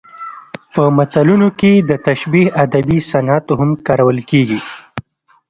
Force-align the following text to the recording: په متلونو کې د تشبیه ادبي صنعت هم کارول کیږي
په 0.73 0.81
متلونو 0.97 1.47
کې 1.59 1.71
د 1.89 1.91
تشبیه 2.07 2.53
ادبي 2.63 2.99
صنعت 3.11 3.45
هم 3.59 3.69
کارول 3.87 4.17
کیږي 4.29 4.59